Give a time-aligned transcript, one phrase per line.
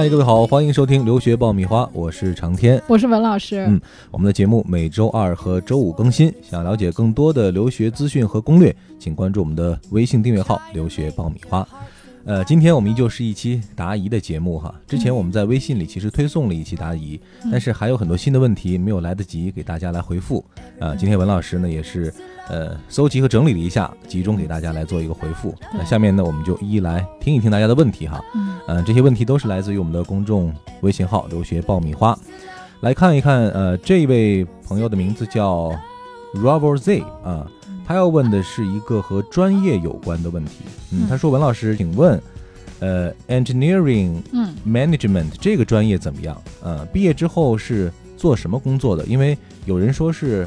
[0.00, 3.66] 嗨，各位好，欢迎收听留学爆米花，我是长天，我是文老师。
[3.68, 3.78] 嗯，
[4.10, 6.32] 我们的节目每周二和周五更新。
[6.40, 11.68] 想了解更多的留学资讯和攻略，请关注我们的微信订阅号“留学爆米花”。
[12.24, 14.74] 呃，今天我们依旧是一期答疑的节目哈。
[14.86, 17.20] 之前我们在微信里其实推送了一期答疑，
[17.52, 20.42] 但是还有很多新的问题没有来得及给大家来回复
[20.78, 20.96] 啊。
[20.96, 22.10] 今天文老师呢也是
[22.50, 25.54] 呃搜集和整理了一下，集中给大家来做一个回复。
[25.72, 28.20] 那下面呢我们就一一来听一听大家的问题哈。
[28.66, 32.18] 嗯，这些问题都是来自于我们的公众微信号“留学爆米花”。
[32.82, 35.72] 来看一看，呃，这位朋友的名字叫
[36.34, 37.46] Robert Z 啊。
[37.86, 40.58] 他要问的是一个和专业有关的问题。
[40.92, 42.22] 嗯，他说：“文老师，请问，
[42.78, 46.40] 呃，engineering，嗯，management 这个专业怎么样？
[46.62, 49.04] 呃，毕业之后是做什么工作的？
[49.06, 49.36] 因为
[49.66, 50.46] 有人说是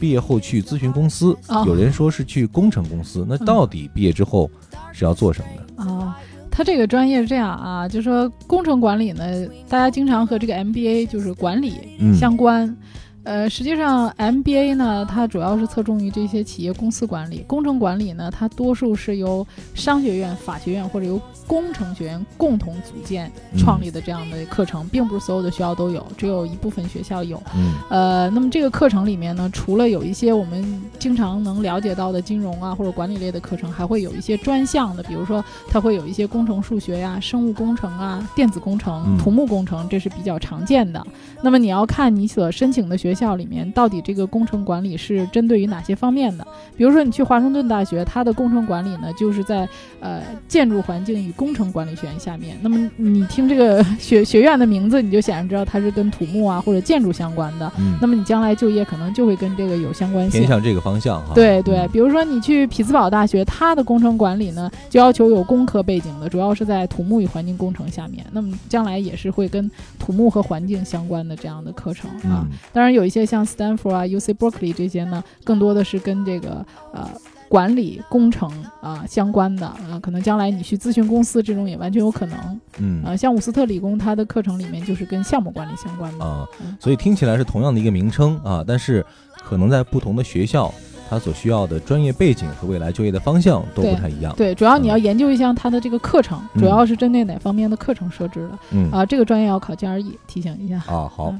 [0.00, 1.36] 毕业后去咨询公司，
[1.66, 3.26] 有人说是去工程公司。
[3.28, 4.50] 那到底毕业之后
[4.92, 6.12] 是要做什么的？”哦，
[6.50, 11.74] 他这个专业是这样啊，就说工程管理呢，大家经常和这个 MBA 就是管理
[12.18, 12.74] 相关。
[13.22, 27.40] 呃，实际上 MBA 呢，它主要是侧重于这些企业公司管理；工程管理呢，它多数是由商学院、法学院或者由工程学院共同组建创立的这样的课程，并不是所有的学校都有，只有一部分学校有。
[27.54, 27.74] 嗯。
[27.90, 41.06] 呃，那么这个课程里面呢，除了有一些我们经常能了解到的金融啊或者管理类的课程，还会有一些专项的，比如说它会有一些工程数学呀、生物工程啊、电子工程、土木工程，这是比较常见的。
[41.42, 43.09] 那么你要看你所申请的学。
[43.10, 46.46] 学校里面到底这个工程管理是针对于哪些方面的？
[46.76, 52.56] 比如说你去华盛顿大学，它的工程管理呢，就是在呃建筑环境与工程管理学院下面。
[52.62, 57.70] 那么你听这个学学院的名字，你就显然知道它是跟土木啊或者建筑相关的。
[57.80, 61.34] 嗯，那么你将来就业可能就会跟这个有相关性，偏向这个方向哈。
[61.34, 68.24] 对对，比如说你去匹兹堡大学，它的工程管理呢就要求有工科背景的，主要是在土木与环境工程下面。
[68.30, 69.68] 那么将来也是会跟
[69.98, 72.46] 土木和环境相关的这样的课程啊。
[72.72, 72.99] 当然有。
[73.00, 77.08] 有一些像 Stanford 啊、UC Berkeley 这些呢，更多的是跟这个呃
[77.48, 78.48] 管理工程
[78.82, 82.60] 啊相关的啊，可能将来你去咨询公司这种也完全有可能。
[82.78, 86.46] 嗯啊，像伍斯特理工，它的课程里面就是跟项目管理相关的啊，
[86.78, 89.04] 所以听起来是同样的一个名称啊，但是
[89.42, 90.72] 可能在不同的学校，
[91.08, 94.32] 它所需要的专业背景和未来就业的方向都不太一样。
[94.36, 98.58] 对，主要你要研究一下它的这个课程，主要是针对哪方面的课程设置的。
[98.70, 101.10] 嗯啊，这个专业要考 GRE，提醒一下啊。
[101.12, 101.34] 好。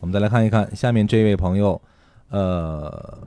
[0.00, 1.80] 我们再来看一看下面这位朋友，
[2.30, 3.18] 呃，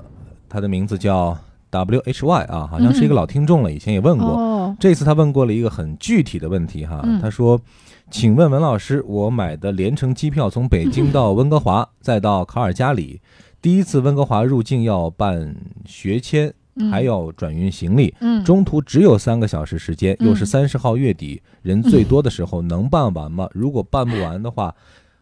[0.48, 1.38] 他的名字叫
[1.72, 4.76] W H Y 啊，好像是一个老听众了，以前也问过。
[4.80, 7.60] 这次他问过了一个很具体的问题哈，他说
[8.12, 13.20] ：“请问文老师，我买的联程机票从北京到温哥华， 再到卡尔加里，
[13.62, 15.56] 第一次温哥华入境要办
[15.86, 16.54] 学签，
[16.92, 18.14] 还要转运行李，
[18.46, 23.50] 中途只有三个小时时间，又是三十号月底人最多的时候，能办完吗？
[23.54, 24.74] 如果办不完的话。”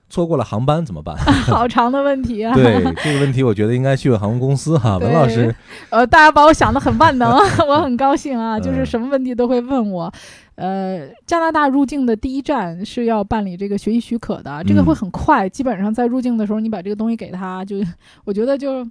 [0.10, 1.16] 错过了航班怎么办？
[1.48, 2.54] 好长的问题啊！
[2.56, 4.98] 对这个问题，我觉得应该去问航空公司哈。
[4.98, 5.54] 文老师，
[5.90, 7.30] 呃，大家把我想的很万能，
[7.68, 10.12] 我很高兴啊，就是什么问题都会问我。
[10.56, 17.78] 呃，加拿大入境的第一站是要办理这个学习许可的，这个会很快，基本上在入境的时候，你把这个东西给他，就
[18.26, 18.88] 我觉得就。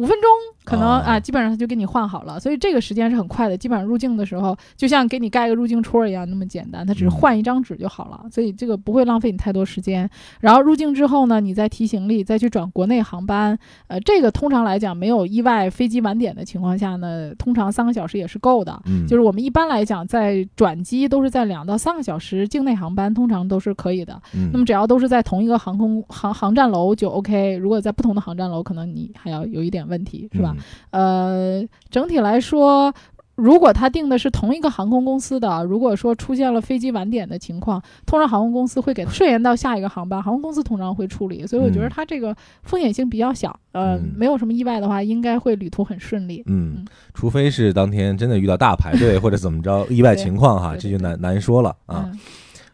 [0.00, 0.30] 五分钟
[0.64, 3.56] 可能啊，基本上他就给你换好了，所以这个时间是很快的。
[3.58, 10.08] 基本上入境的时候，就像给你盖个入境戳一样那么简单，他只是换一张纸就好了，所以这个不会浪费你太多时间。
[10.40, 13.58] 然后入境之后呢，你再提行李，再去转国内航班。
[13.88, 18.80] 呃，这个通常来讲没有意外飞机晚点的情况下呢，通常三个小时也是够的。
[18.86, 24.18] 嗯，就是我们一般来讲在转机都是在两到三个小时，境内航班通常都是可以的。
[24.34, 27.56] 嗯，那么只要都是在同一个航空航航站楼就 OK。
[27.56, 30.56] 如果在不同的航站楼，可能你还要有一点问题，是吧？
[30.90, 32.94] 呃，整体来说，
[33.34, 43.58] 如果他订的是同一个航空公司的，如果说出现了飞机晚点的情况，通常航空公司会给顺延到下一个航班，航空公司通常会处理，所以我觉得他这个风险性比较小。
[43.72, 46.42] 呃，没有什么意外的话，应该会旅途很顺利。
[46.46, 46.84] 嗯，
[47.14, 52.10] 除非是当天真的遇到大排队或者怎么着意外情况哈，这就难难说了啊。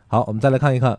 [0.09, 0.99] 好，我们再来看一看，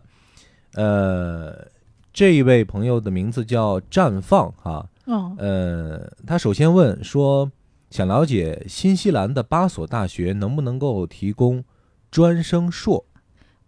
[0.74, 1.66] 呃，
[2.12, 4.86] 这一位朋友的名字叫绽放哈。
[5.08, 7.50] 嗯，呃，他首先问说，
[7.90, 11.64] 想了解新西兰的八所大学能不能够提供
[12.10, 13.04] 专升硕？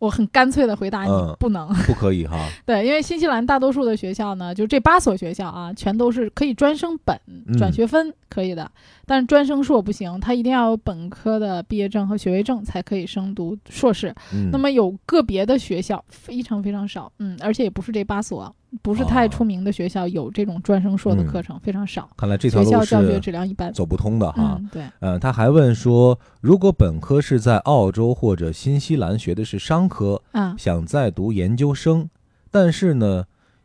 [0.01, 2.49] 我很干脆的回答你，不能， 不可以哈。
[2.65, 7.19] 对，因为新西兰大多数的学校呢，就这八所学校啊，全都是可以专升本
[7.59, 8.71] 转学分可以的，
[9.05, 14.15] 但是专升硕不行，他一定要有本科的毕业证和学位证才可以升读硕士。
[14.51, 18.55] 那么有个别的学校非常非常少，嗯，而且也不是这八所。
[18.83, 22.09] 不是太出名的学校有这种专升硕的课程，非常少。
[22.17, 24.57] 看来这条路是教学质量一般，走不通的哈。
[24.61, 24.83] 嗯，对。
[25.01, 32.09] 呃，他还问说，如果本科是在澳洲或者新西兰学的是商科，啊，想再读研究生，
[32.51, 33.25] 但是呢，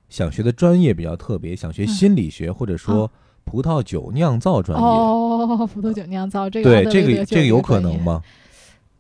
[0.09, 3.11] 想学的专业比较特别，想学心理学或者说
[3.43, 4.85] 葡萄酒酿造专业。
[4.85, 8.21] 哦，葡萄酒酿造这个对这个这个有可能吗？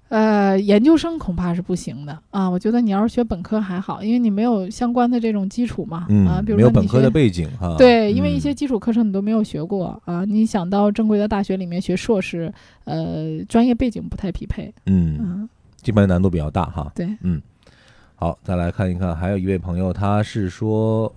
[0.09, 2.47] 呃，研究生恐怕是不行的啊！
[2.47, 6.05] 我觉得你要是学本科还好，因为你没有相关的这种基础嘛。
[6.27, 7.75] 啊，比如说没有本科的背景哈。
[7.75, 12.53] 对，因为一些基础课程你都没有学过啊，你想到正规的大学里面学硕士，
[12.83, 14.71] 呃，专业背景不太匹配。
[14.85, 15.49] 嗯，
[15.81, 16.91] 基本难度比较大哈。
[16.93, 17.41] 对，嗯，
[18.13, 21.11] 好，再来看一看，还有一位朋友，他是说，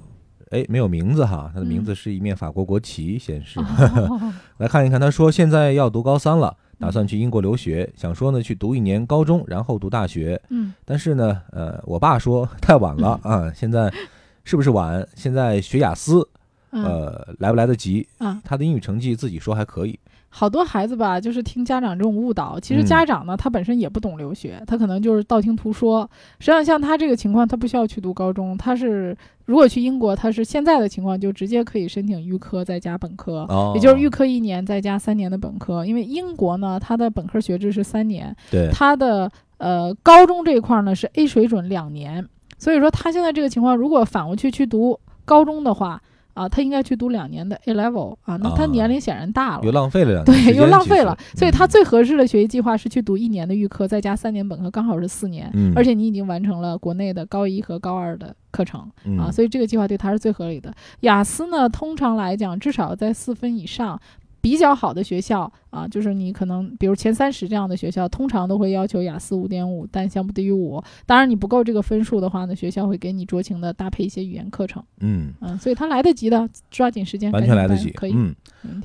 [0.50, 3.60] 哎，没有名字哈，他的名字是一面法国国旗显示。
[4.56, 6.56] 来看一看，他说现在要读高三了。
[6.78, 10.40] 打算去英国留学，想说呢去读一年高中，然后读大学。
[10.48, 13.92] 嗯，但是呢，呃，我爸说太晚了啊，现在
[14.44, 15.06] 是不是晚？
[15.14, 16.26] 现在学雅思，
[16.70, 18.06] 呃，来不来得及？
[18.18, 19.98] 啊，他的英语成绩自己说还可以。
[20.38, 22.60] 好多孩子吧，就是听家长这种误导。
[22.60, 26.08] 其实家长呢，他本身也不懂留学，他可能就是道听途说。
[26.38, 28.56] 实际上，像他这个情况，他不需要去读高中。
[28.56, 33.44] 他是如果去英国，他是现在的情况，就直接可以申请预科再加本科，
[33.74, 35.84] 也就是预科一年再加三年的本科。
[35.84, 42.24] 因为英国呢，它的本科学制是三年，对，它的呃高中这一块呢是 A 水准两年。
[42.58, 46.00] 所以说，他现在这个情况，如果反过去去读高中的话。
[46.38, 58.80] 啊，他应该去读两年的 A level 啊，那他年龄显然大了，又浪费了两年，对，又浪费了，所以他最合适的学习计划是去读一年的预科，再加三年本科，刚好是四年，而且你已经完成了国内的高一和高二的课程
[59.18, 60.72] 啊，所以这个计划对他是最合理的。
[61.00, 64.00] 雅思呢，通常来讲至少在四分以上。
[64.40, 70.82] 比较好的学校啊，就是你可能比如前三十这样的学校，通常都会要求雅思五点五，单项不低于五。
[71.06, 74.82] 当然你不够这个分数的话呢，学校会给你酌情的搭配一些语言课程。
[75.00, 78.12] 嗯嗯，所以他来得及的，抓紧时间，完全来得及，可以。
[78.14, 78.34] 嗯，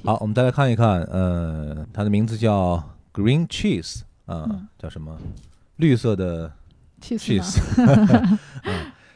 [0.03, 2.83] 好，我们再来看一看，呃，他的名字叫
[3.13, 5.17] Green Cheese 啊，叫什么？
[5.77, 6.51] 绿色的
[7.01, 7.59] cheese。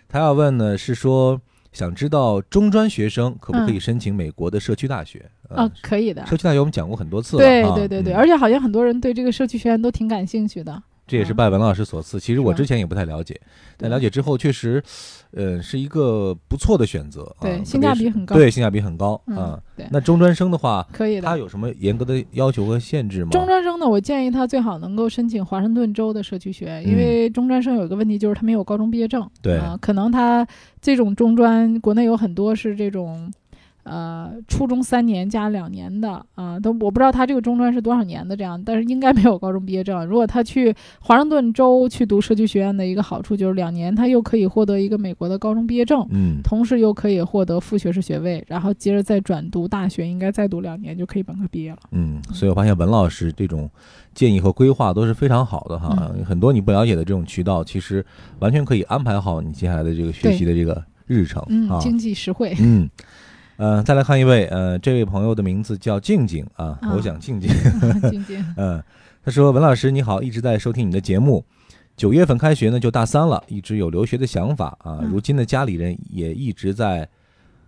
[0.08, 1.42] 他 要问呢，是说。
[1.78, 5.24] 想知道中专学生可不可以申请美国的社区大学？
[5.50, 6.26] 啊，可以的。
[6.26, 10.82] 社区大学我们讲过很多次了，对对对对，而且好像很多人对这个社区学院都挺感兴趣的。
[11.08, 12.20] 这也是拜文老师所赐。
[12.20, 13.40] 其实我之前也不太了解，
[13.78, 14.84] 但了解之后确实，
[15.32, 17.34] 呃，是一个不错的选择。
[17.40, 18.36] 对，性价比很高。
[18.36, 19.58] 对，性价比很高啊。
[19.76, 19.88] 对。
[19.90, 21.22] 那中专生的话，可以的。
[21.22, 23.32] 他有什么严格的要求和限制吗？
[23.32, 29.26] 中专生呢，我建议他最好能够申请华盛顿州的社区学院，因为中专生有一个问题就是他没有高中毕业证。
[29.42, 30.46] 对啊，可能他
[30.82, 33.32] 这种中专，国内有很多是这种。
[33.90, 40.06] 呃，初中三年加两年的啊，都我不知道他这个中专是多少年的这样，但是应该没有高中毕业证。
[40.06, 51.78] 如果他去华盛顿州去读社区学院的一个好处就是两年，他又可以获得一个美国的高中毕业证，嗯，同时又可以获得副学士学位，然后接着再转读大学，应该再读两年就可以本科毕业了。
[51.92, 53.70] 嗯，所以我发现文老师这种
[54.14, 58.06] 建议和规划都是非常好的哈，很多你不了解的这种渠道，其实
[58.40, 62.90] 完全可以安排好你接下来的这个学习的这个日程啊，经济实惠，嗯。
[63.58, 67.50] 呃，再来看一位，呃，这位朋友的名字叫静静啊，我想静静，
[68.10, 68.82] 静静，嗯，
[69.24, 71.44] 他说文老师你好，一直在收听你的节目，
[71.96, 77.10] 九月份开学呢就大三了，一直有留学的想法啊，如今的家里人也一直在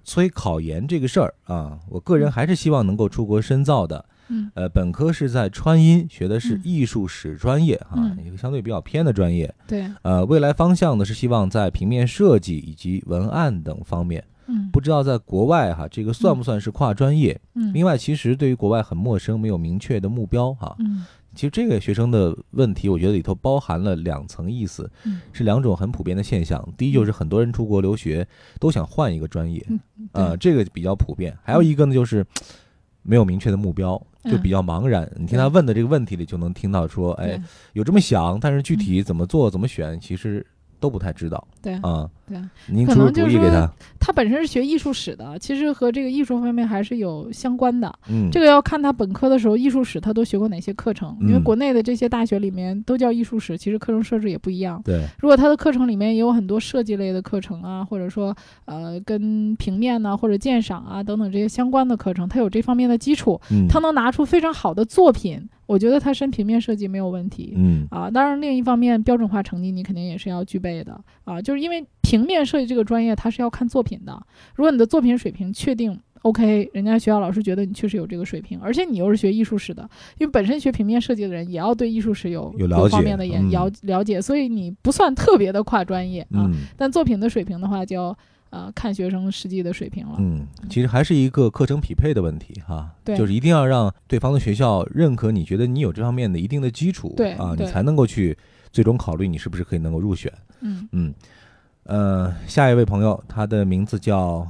[0.04, 14.24] 催考研这个事儿啊，我个人还是希望能够出国深造的，嗯，呃，本科是在川音学的是艺术史专业啊，一个相对比较偏的专业，对，呃，未来方向呢是希望在平面设计以及文案等方面。
[14.72, 17.40] 不知道在国外哈，这个算不算是跨专业？
[17.56, 20.76] 嗯，另外，其实对于国外很陌生，没有明确的目标哈。
[20.80, 24.90] 嗯，其实这个学生的问题，我觉得里头包含了两层意思，
[25.32, 26.68] 是两种很普遍的现象。
[26.78, 28.28] 第一，就是很多人出国留学
[28.60, 29.66] 都想换一个专业，
[30.12, 31.38] 呃，这个比较普遍。
[31.44, 32.26] 还有一个呢，就是
[33.04, 35.10] 没有明确的目标，就比较茫然。
[35.18, 37.42] 你听他问的这个问题里，就能听到说，哎，
[37.74, 40.46] 有这么想，但是具体怎么做、怎么选，其实。
[40.80, 43.70] 都不太知道，对啊，对，您出主意给他。
[44.00, 47.94] 他本身是学艺术史的，其实和这个艺术方面还是有相关的。
[48.10, 54.82] 嗯，这个要看他本科的时候艺术史他都学过哪些课程，因为国内的这些大学里面都叫艺术史，其实课程设置也不一样。
[54.84, 65.48] 对，如果他的课程里面也有很多设计类的课程啊，或者说呃跟平面呢或者鉴赏啊等等这些相关的课程，他有这方面的基础，他能拿出非常好的作品。
[65.70, 74.20] 我觉得他深平面设计没有问题，嗯啊，当然另一方面标准化成绩你肯定也是要具备的啊，就是因为平面设计这个专业它是要看作品的，
[74.56, 88.18] 如果你的作品水平确定 OK，人家学校老师觉得你确实有这个水平，而且你又是学艺术史的，因为本身学平面设计的人也要对艺术史有有方面的研了了解，所以你不算特别的跨专业啊，但作品的水平的话就。
[88.50, 90.16] 呃看学生实际的水平了。
[90.20, 98.38] 嗯，其实还是一个课程匹配的问题哈，对就是一定要让对方的学校认可，你觉得你有这方面的一定的基础，对啊，你才能够去
[98.72, 100.32] 最终考虑你是不是可以能够入选。
[100.62, 101.14] 嗯嗯，
[101.84, 104.48] 呃，下一位朋友，他的名字叫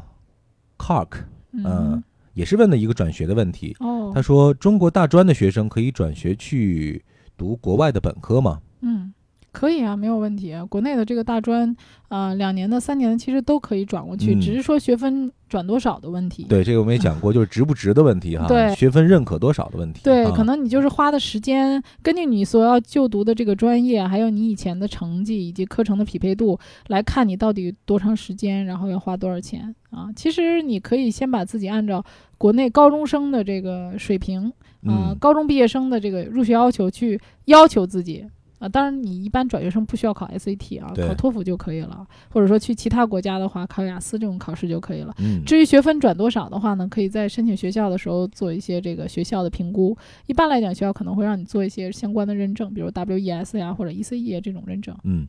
[0.78, 1.10] Cark，
[1.52, 2.04] 嗯呃，
[2.34, 3.76] 也是问的一个转学的问题。
[3.80, 7.04] 哦他，说，中国大专的学生可以转学去
[7.38, 8.60] 读国外的本科吗？
[8.82, 9.14] 嗯，
[9.52, 10.64] 可以啊，没有问题啊。
[10.66, 11.76] 国内的这个大专，
[12.10, 16.44] 呃，两年的、三年的，其实都可以转过去，嗯只是说学分转多少的问题。
[16.44, 20.02] 对，这个我们也讲过， 就是值不值的问题哈，对学分认可多少的问题。
[20.04, 30.10] 对，啊可能你就是花的时间，根据你所要就读的这个专业，还有你以前的成绩以及课程的匹配度来看你到底多长时间，然后要花多少钱啊。
[30.16, 32.04] 其实你可以先把自己按照
[32.38, 34.48] 国内高中生的这个水平，
[34.86, 38.26] 啊、嗯高中毕业生的这个入学要求去要求自己。
[38.60, 45.16] 啊，当然，你一般转学生不需要考 SAT 啊，考托福就可以了，或者说去其他国家的话，考雅思这种考试就可以了。
[45.20, 49.98] 嗯，至于学分转多少的话呢，可以在申请学校的时候做一些这个学校的评估。
[50.28, 54.96] 一般来讲，学校可能会让你做一些相关的认证，比如 WES 呀或者 ECE 啊这种认证。
[55.04, 55.26] 嗯，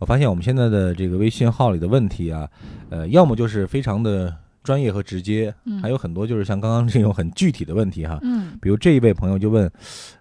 [0.00, 2.48] 我发现我们现在的这个微信号里的问题啊，
[2.90, 4.34] 呃，要么就是非常的
[4.64, 8.18] 专业和直接，嗯，还有很多就是像刚刚这种很具体的问题哈。
[8.22, 9.68] 嗯，比如这一位朋友就问，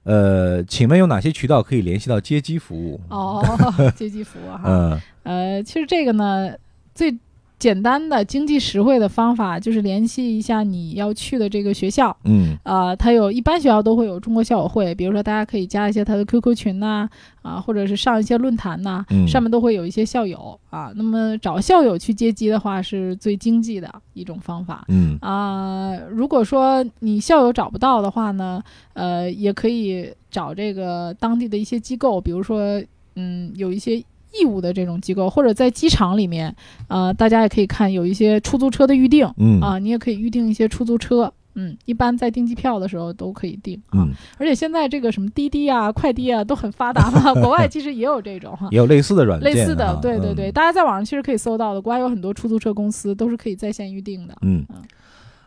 [0.01, 2.99] 呃，请问有哪些渠道可以联系到接机服务？
[3.09, 3.39] 哦，
[3.95, 4.63] 接机服务哈。
[4.65, 6.51] 嗯呃，其实这个呢，
[6.95, 7.15] 最
[7.61, 12.17] 简单的、经济实惠的方法就是联系一下你要去的这个学校。
[12.23, 17.07] 嗯啊，它有一般学校都会有中国校友会，比如说大家可以加一些他的 QQ 群呐、
[17.43, 20.91] 啊，或者是上一些论坛呐、嗯上面都会有一些校友啊。
[20.95, 24.83] 那么找校友去接机的话，是最经济的一种方法。
[24.87, 28.59] 嗯啊、如果说你校友找不到的话呢，
[28.93, 32.81] 呃，也可以找这个当地的一些机构，比如说，
[33.15, 34.01] 嗯，有一些
[34.39, 36.55] 义务的这种机构，或者在机场里面，
[36.87, 39.59] 呃，大家也可以看有一些出租车的预定嗯。
[39.61, 41.31] 啊，你也可以预定一些出租车。
[41.53, 54.33] 嗯，一般在订机票的时候都可以订啊，嗯，而且现在这个什么滴滴啊、快递啊都很发达嘛， 国外其实也有这种哈，也有类似的软件哈，类似的，对对对，嗯大家在网上其实可以搜到的，国外有很多出租车公司都是可以在线预定的。
[54.43, 54.65] 嗯。
[54.69, 54.77] 嗯，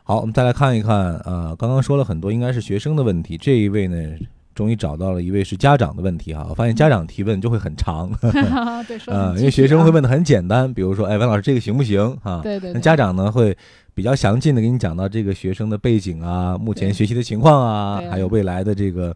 [0.03, 3.97] 好，我们再来看一看，呃，刚刚说了很多应该是学生的问题，这一位呢，
[4.55, 6.47] 终于找到了一位是家长的问题哈。
[6.49, 8.11] 我发现家长提问就会很长，
[8.87, 12.41] 对，说得呃，很因为学生会问的很简单，比如说，哎，文老师这个行不行啊？
[12.43, 13.57] 那对对那，家长呢会
[13.95, 19.15] 比较详尽的给你讲到这个学生的背景啊，目前学习的情况啊，还有未来的这个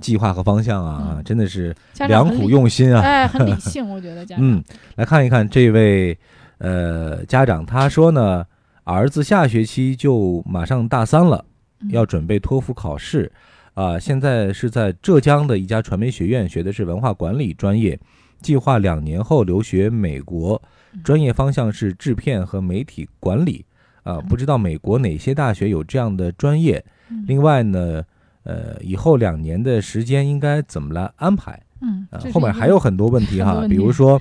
[0.00, 1.74] 计划和方向啊，嗯真的是
[2.08, 3.00] 良苦用心啊。
[3.00, 4.44] 哎，很理 性，我觉得家长。
[4.44, 4.62] 嗯，
[4.96, 6.16] 来看一看这位
[6.58, 8.44] 呃家长，他说呢，
[8.84, 11.44] 儿子下学期就马上大三了，
[11.80, 13.30] 嗯要准备托福考试，
[13.74, 17.98] 啊、现在是在浙江的一家传媒学院学的是文化管理专业，
[18.40, 20.60] 计划两年后留学美国，
[20.92, 23.64] 嗯专业方向是制片和媒体管理，
[24.02, 26.84] 啊、嗯不知道美国哪些大学有这样的专业？
[27.10, 28.04] 嗯另外呢，
[28.42, 31.60] 呃，以后两年的时间应该怎么来安排？
[31.80, 34.20] 嗯，后面还有很多问题哈，比如说，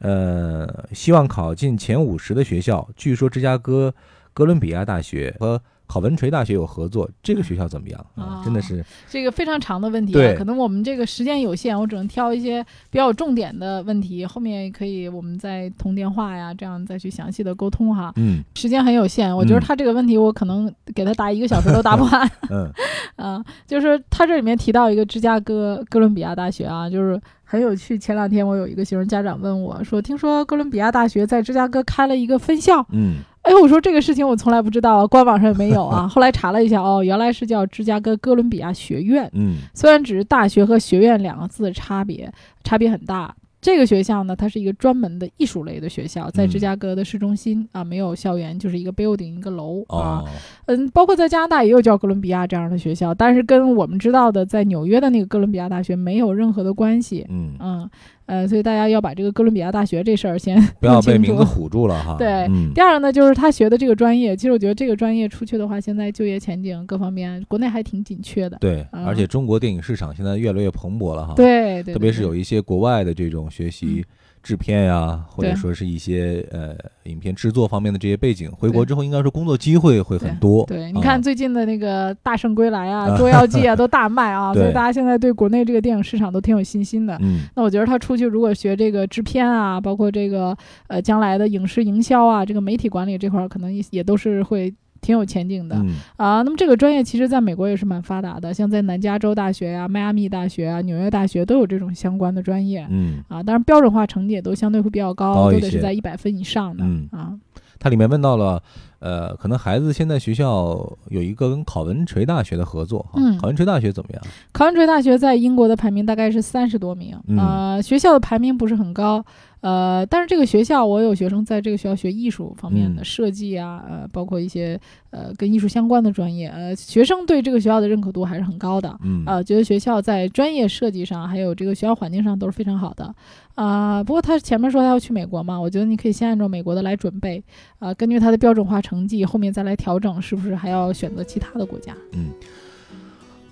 [0.00, 3.94] 呃，希望考进前五十的学校，据说芝加哥
[4.34, 8.22] 哥伦比亚大学和考文垂大学有合作，这个学校怎么样啊？
[8.22, 18.12] 哦真的是，这个非常长的问题啊对，可能我们这个时间有限，我只能挑一些比较有重点的问题，后面可以我们再通电话呀，这样再去详细的沟通哈。
[18.16, 22.30] 嗯时间很有限，我觉得嗯他这个问题我可能给他答一个小时都答不完。
[22.50, 22.70] 嗯
[23.16, 27.98] 啊，就是他这里面提到一个芝加哥哥伦比亚大学啊，就是很有趣。
[27.98, 33.16] 前两天我有一个学生家长问我说，听说哥伦比亚大学在芝加哥开了一个分校，嗯
[33.48, 36.06] 哎，我说这个事情我从来不知道，官网上也没有啊。
[36.12, 42.30] 后来查了一下，哦，原来是叫芝加哥哥伦比亚学院，嗯虽然只是大学和学院两个字的差别，
[42.62, 43.34] 差别很大。
[43.60, 50.22] 这个学校呢，它是一个专门的艺术类的学校，在芝嗯加哥的市中心、啊，没有校园，就是一个 building 一个楼啊。
[50.22, 50.24] 哦
[50.66, 57.26] 嗯，包括在加拿大也有叫哥伦比亚这样的学校，但是跟我们知道的在纽约的那个哥伦比亚大学没有任何的关系。
[57.28, 57.90] 嗯，嗯，
[58.28, 62.16] 呃，所以大家要把这个哥伦比亚大学这事儿先 不要被名字唬住了哈。
[62.20, 68.56] 对嗯第二个呢，就是他学的这个专业，其实我觉得这个专业出去的话，现在就业前景各方面，国内还挺紧缺的。
[68.60, 71.34] 对，嗯而且中国电影市场现在越来越蓬勃了哈。。
[71.34, 74.04] 对对，特别是有一一些国外的这种学习
[74.42, 80.64] 制片呀，或者说是一些呃影片制作方面的这些背景，回国之后应该说工作机会会很多。
[80.66, 81.02] 对，你啊。
[81.02, 87.16] 看最近的那个《大圣归来》啊，《捉妖记》啊， 都大卖啊，所以大家现在对国内这个电影市场都挺有信心的。
[87.20, 87.40] 嗯。
[87.54, 96.42] 那我觉得他出去如果学这个制片啊，包括这个呃将来的影视营销啊，这个媒体管理这块儿，可能也也都是会挺有前景的、嗯啊。
[96.42, 102.86] 那么这个专业其实在美国也是蛮发达的，像在南加州大学呀、迈阿密大学啊、纽约大学都有这种相关的专业。
[102.90, 103.22] 嗯。
[103.28, 107.32] 啊，当然标准化成绩也都相对会比较高，高都得是在一百分以上的、嗯啊。
[107.80, 108.60] 它里面问到了，
[108.98, 114.22] 呃，可能孩子现在学校有一个跟考文垂大学的合作，嗯，考文垂大学怎么样？
[114.50, 119.24] 考文垂大学在英国的排名大概是三十多名，呃，学校的排名不是很高。
[119.60, 133.14] 呃，但是这个学校，我有学生在这个学校学艺术方面的设计啊，呃，包括一些呃跟艺术相关的专业，呃，学生对这个学校的认可度还是很高的，嗯，啊，觉得学校在专业设计上，还有这个学校环境上都是非常好的，
[133.56, 137.42] 啊，不过他前面说他要去美国嘛，我觉得你可以先按照美国的来准备，
[137.78, 141.94] 啊，根据他的标准化成绩，后面再来调整，是不是还要选择其他的国家？
[142.12, 142.26] 嗯。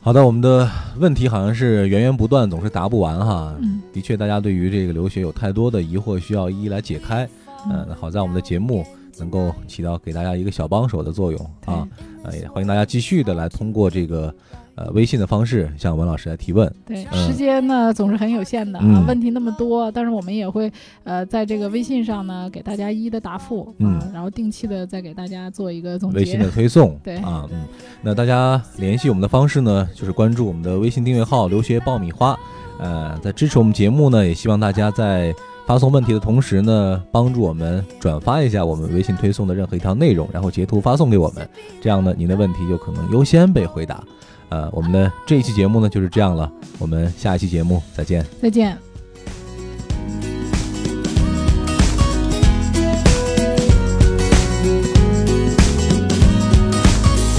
[0.07, 3.53] 好的，我们的问题好像是源源不断，总是答不完哈。
[3.61, 7.29] 嗯，的确，大家对于这个留学有太多的疑惑，需要一一来解开。
[7.69, 8.87] 嗯，好在我们的节目
[9.19, 11.89] 能够起到给大家一个小帮手的作用啊。
[12.23, 14.33] 呃，也欢迎大家继续的来通过这个。
[14.77, 16.71] 呃，微信的方式向文老师来提问。
[16.85, 20.71] 对，时间呢总是很有限的啊，问题那么多，但是我们也会
[21.03, 26.19] 呃在这个微信上呢给大家一一的答复，嗯，然后定期的再给大家做一个总结。
[26.19, 27.65] 微信的推送，对啊，嗯，
[28.03, 32.39] 那大家联系我们的方式呢，就是关注我们的微信订阅号“留学爆米花”。
[32.79, 35.35] 呃，在支持我们节目呢，也希望大家在
[35.67, 41.49] 发送问题的同时呢，帮助我们转发一下我们微信推送的任何一条内容，然后截图发送给我们，
[41.81, 44.05] 这样呢，您的问题就可能优先被回答。
[44.49, 48.25] 呃，我们的这一期节目呢就是这样了，我们下一期节目再见。
[48.41, 48.79] 再见。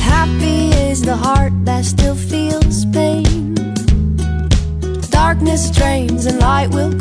[0.02, 3.56] Happy is the heart that still feels pain.
[5.10, 6.97] Darkness drains and light will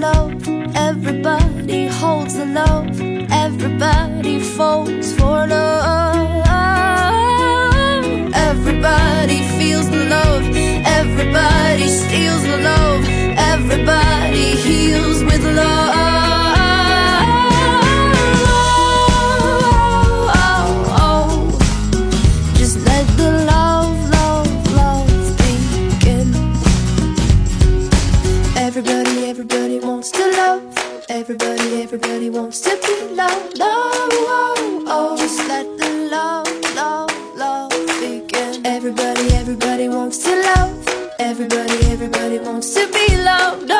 [0.00, 0.48] love.
[0.74, 3.00] Everybody holds the love.
[3.30, 6.46] Everybody falls for love.
[8.34, 10.44] Everybody feels the love.
[10.98, 13.04] Everybody steals the love.
[13.52, 16.09] Everybody heals with love.
[36.10, 37.70] Love, love, love
[38.00, 38.66] begin.
[38.66, 40.88] Everybody, everybody wants to love.
[41.18, 43.70] Everybody, everybody wants to be loved.